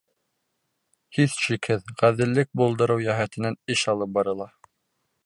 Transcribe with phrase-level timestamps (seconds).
[1.17, 4.49] Һис шикһеҙ, ғәҙеллек булдырыу йәһәтенән эш алып барыла.